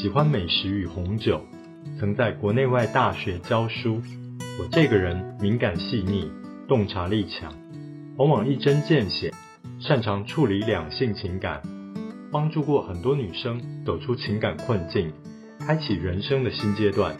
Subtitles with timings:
[0.00, 1.44] 喜欢美食与红酒，
[1.98, 4.00] 曾在国内外大学教书。
[4.58, 6.26] 我这个人敏感细腻，
[6.66, 7.52] 洞察力强，
[8.16, 9.30] 往往一针见血，
[9.78, 11.60] 擅长处理两性情感，
[12.32, 15.12] 帮助过很多女生走出情感困境，
[15.58, 17.14] 开启人生的新阶段。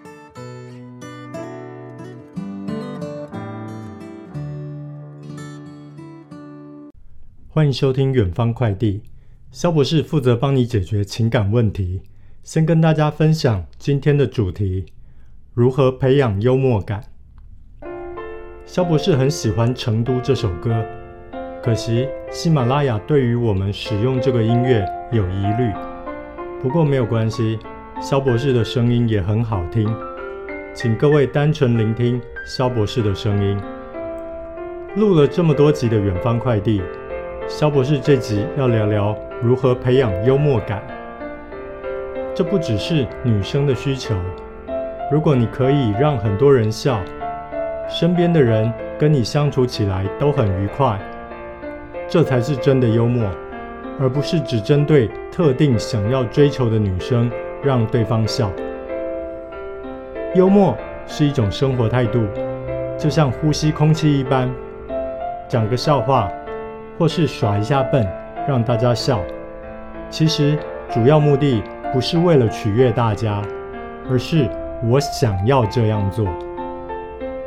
[7.46, 9.02] 欢迎收听远方快递。
[9.50, 12.00] 肖博士负责帮你解决情感问题。
[12.42, 14.86] 先跟大家分享今天的主题：
[15.52, 17.04] 如何培养幽默感。
[18.64, 20.82] 肖博士很喜欢《成都》这首歌，
[21.62, 25.70] 可惜喜马拉雅对于我们使用这个音乐有疑虑。
[26.62, 27.58] 不过没有关系，
[28.00, 29.94] 肖博士的声音也很好听，
[30.74, 33.60] 请各位单纯聆听肖博士的声音。
[34.96, 36.80] 录了这么多集的远方快递。
[37.46, 40.82] 肖博士这集要聊聊如何培养幽默感。
[42.34, 44.14] 这不只是女生的需求。
[45.10, 47.00] 如果你可以让很多人笑，
[47.88, 50.98] 身边的人跟你相处起来都很愉快，
[52.08, 53.28] 这才是真的幽默，
[54.00, 57.30] 而不是只针对特定想要追求的女生
[57.62, 58.50] 让对方笑。
[60.34, 62.24] 幽默是一种生活态度，
[62.96, 64.48] 就像呼吸空气一般，
[65.48, 66.30] 讲个笑话。
[66.98, 68.06] 或是耍一下笨，
[68.46, 69.20] 让大家笑。
[70.10, 70.58] 其实
[70.90, 73.42] 主要目的不是为了取悦大家，
[74.08, 74.48] 而是
[74.88, 76.26] 我想要这样做。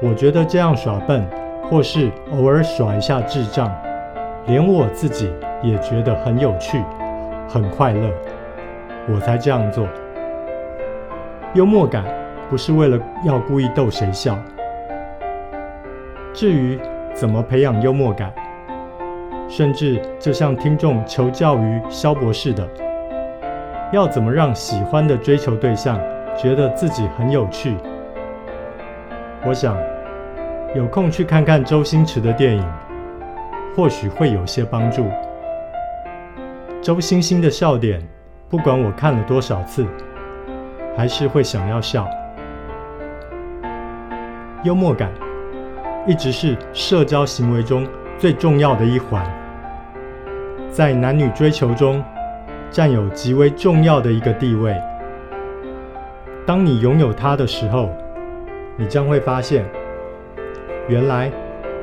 [0.02, 1.26] 我觉得这样耍笨，
[1.70, 3.72] 或是偶尔耍一下智障，
[4.46, 6.84] 连我自己也觉得很有趣、
[7.48, 8.10] 很快乐，
[9.14, 9.88] 我才这样做。
[11.54, 12.04] 幽默感
[12.50, 14.38] 不是为了要故意逗谁笑。
[16.34, 16.78] 至于
[17.14, 18.34] 怎么培养幽默感？
[19.48, 22.68] 甚至就像听众求教于萧博士的，
[23.94, 26.00] 要怎么让喜欢的追求对象
[26.36, 27.78] 觉得自己很有趣？
[29.46, 29.78] 我想
[30.74, 32.74] 有空去看看周星驰的电影，
[33.76, 35.06] 或许会有些帮助。
[36.82, 38.02] 周星星的笑点，
[38.50, 39.86] 不管我看了多少次，
[40.98, 42.10] 还是会想要笑。
[44.64, 45.12] 幽默感
[46.08, 47.88] 一直是社交行为中
[48.18, 49.24] 最重要的一环。
[50.72, 52.04] 在男女追求中，
[52.74, 54.76] 占有极为重要的一个地位。
[56.44, 57.92] 当你拥有它的时候，
[58.76, 59.64] 你将会发现，
[60.88, 61.32] 原来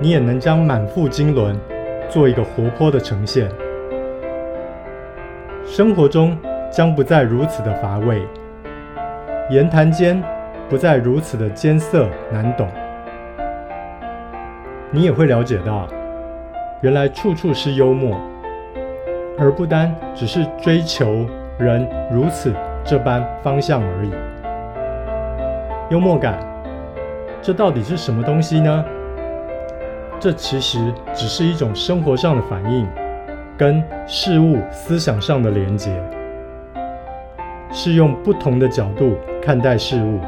[0.01, 1.57] 你也能将满腹经纶
[2.09, 3.49] 做一个活泼的呈现。
[5.65, 6.37] 生活中
[6.73, 8.21] 将不再如此的乏味，
[9.49, 10.21] 言谈间
[10.69, 12.69] 不再如此的艰涩难懂。
[14.91, 15.87] 你也会了解到，
[16.81, 18.21] 原来处处是幽默。
[19.41, 24.13] 而不单只是追求人如此这般方向而已。
[25.91, 26.39] 幽默感，
[27.41, 28.85] 这到底是什么东西呢？
[30.21, 32.87] 这其实只是一种生活上的反应，
[33.57, 35.91] 跟事物思想上的连结，
[37.73, 40.21] 是用不同的角度看待事物。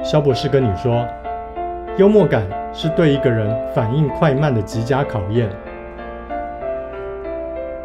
[0.00, 1.04] 肖博士跟你说，
[1.96, 5.50] 幽默感是对一个人反应快慢的极佳考验。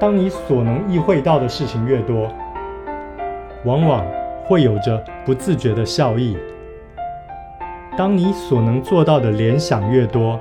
[0.02, 2.28] 当你所能意会到的事情越多，
[3.66, 4.04] 往往
[4.46, 6.36] 会有着不自觉的笑意；
[7.96, 10.40] 当你所能做到的联想越多，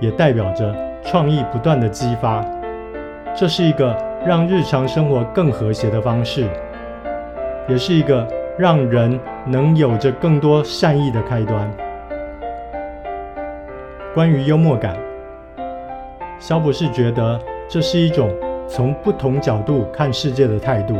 [0.00, 0.74] 也代表着
[1.04, 2.42] 创意不断的激发。
[3.36, 3.94] 这是一个
[4.24, 6.48] 让日常生活更和谐的方式，
[7.68, 8.26] 也是一个
[8.56, 11.70] 让人能有着更多善意的开端。
[14.14, 14.96] 关于幽默感，
[16.38, 17.38] 肖博士觉得。
[17.72, 18.28] 这是一种
[18.68, 20.96] 从不同角度看世界的态度。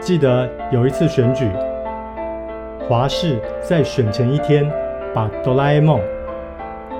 [0.00, 1.48] 记得有一次选举，
[2.88, 4.68] 华视在选前一天
[5.14, 6.00] 把哆啦 A 梦，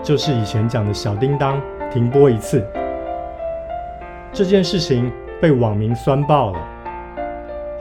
[0.00, 2.64] 就是以前讲的小叮当，停播一次。
[4.32, 6.60] 这件事情被网民酸爆了，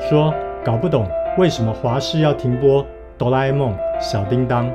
[0.09, 0.33] 说
[0.65, 1.07] 搞不懂
[1.38, 2.83] 为什么华视要停播
[3.19, 4.68] 哆啦 A 梦、小叮当。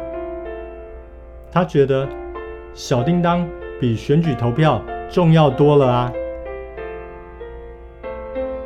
[1.51, 2.07] 他觉得
[2.75, 3.45] 小叮当
[3.81, 6.13] 比选举投票重要多了啊！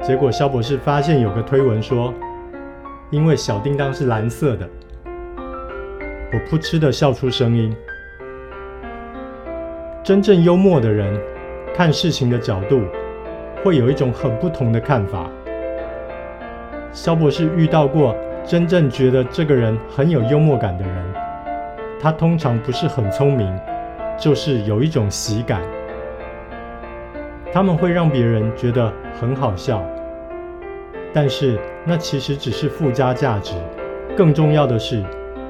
[0.03, 2.13] 结果萧博士发现有个推文说，
[3.11, 4.69] 因为小叮当是蓝色的，
[5.07, 7.77] 我扑哧的笑出声音。
[10.03, 11.21] 真正幽默的人，
[11.75, 12.81] 看事情的角度
[13.63, 15.29] 会有一种很不同的看法。
[16.91, 21.15] 萧博士遇到过真正觉得这个人很有幽默感的人，
[22.01, 23.55] 他通常不是很聪明，
[24.19, 25.61] 就是有一种喜感。
[27.52, 29.85] 他们会让别人觉得很好笑，
[31.12, 33.55] 但是那其实只是附加价值。
[34.17, 35.05] 更重要的是，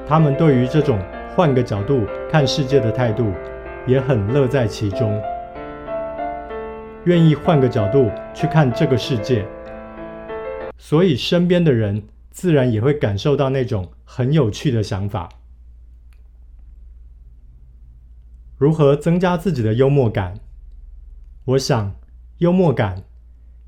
[0.07, 0.99] 他们对于这种
[1.35, 3.31] 换个角度看世界的态度。
[3.87, 5.19] 也很乐在其中，
[7.05, 9.43] 愿意换个角度去看这个世界，
[10.77, 15.29] 所以身边的人自然也会感受到那种很有趣的想法。
[18.59, 20.35] 如何增加自己的幽默感？
[21.45, 21.99] 我想，
[22.37, 23.03] 幽默感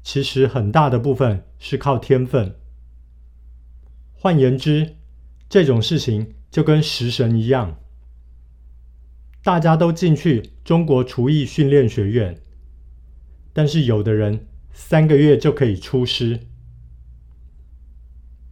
[0.03, 2.55] 其实很大的部分是靠天分。
[4.13, 4.95] 换言之，
[5.49, 7.79] 这种事情就跟食神一样。
[9.43, 12.39] 大家都进去中国厨艺训练学院，
[13.51, 16.39] 但是有的人三个月就可以出师。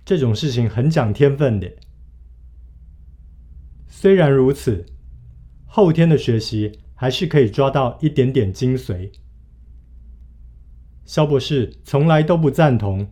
[0.03, 1.71] 这种事情很讲天分的。
[3.87, 4.85] 虽然如此，
[5.65, 9.09] 后天的学习还是可以抓到一点点精髓。
[11.03, 13.09] 萧博士从来都不赞同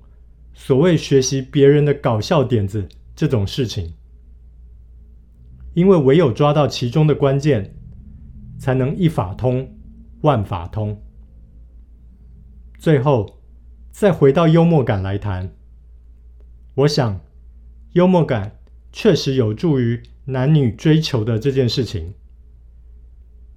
[0.53, 3.95] 所谓学习别人的搞笑点子这种事情。
[5.73, 7.75] 因为唯有抓到其中的关键，
[8.59, 9.75] 才能一法通，
[10.21, 11.01] 万法通。
[12.77, 13.39] 最后，
[13.89, 15.51] 再回到幽默感来谈。
[16.75, 17.19] 我想，
[17.93, 18.59] 幽默感
[18.91, 22.13] 确实有助于男女追求的这件事情。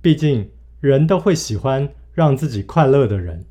[0.02, 0.50] 毕竟，
[0.80, 3.44] 人都会喜欢让自己快乐的人，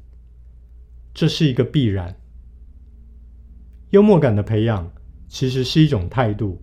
[1.13, 2.17] 这是一个必然。
[3.91, 4.91] 幽默感的培养，
[5.29, 6.61] 其实是一种态度。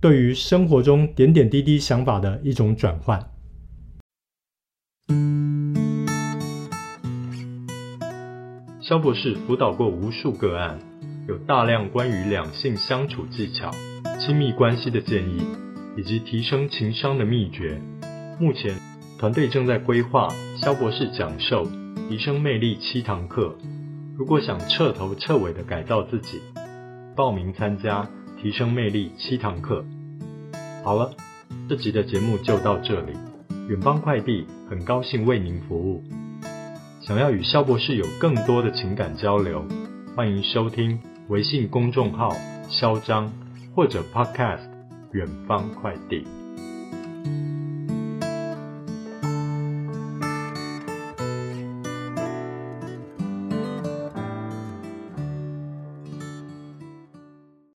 [0.00, 3.18] 对于生活中点点滴滴想法的一种转换。
[8.80, 10.78] 肖博士辅导过无数个案，
[11.26, 13.72] 有大量关于两性相处技巧、
[14.20, 15.42] 亲密关系的建议，
[15.96, 17.82] 以及提升情商的秘诀。
[18.38, 18.78] 目前，
[19.18, 20.28] 团队正在规划
[20.60, 21.64] 肖博士讲授
[22.06, 23.56] 提升魅力七堂课。
[24.14, 26.42] 如果想彻头彻尾的改造自己，
[27.16, 28.06] 报名参加
[28.38, 29.82] 提升魅力七堂课。
[30.84, 31.10] 好了，
[31.66, 33.14] 这集的节目就到这里。
[33.68, 36.04] 远方快递很高兴为您服务。
[37.00, 39.64] 想要与肖博士有更多的情感交流，
[40.14, 42.36] 欢迎收听微信公众号
[42.68, 43.32] “肖张”
[43.74, 44.68] 或者 Podcast“
[45.12, 46.26] 远方快递”。